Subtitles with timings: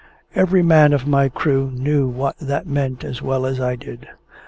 [0.33, 4.07] Every man of my crew knew what that meant as well as I did.